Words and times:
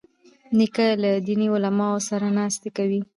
نیکه 0.57 0.87
له 1.01 1.11
دیني 1.27 1.47
علماوو 1.55 2.05
سره 2.09 2.25
ناستې 2.37 2.69
کوي. 2.77 3.01